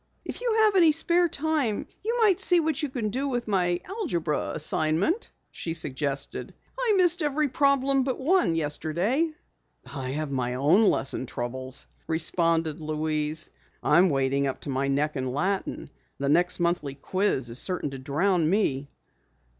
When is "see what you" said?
2.39-2.89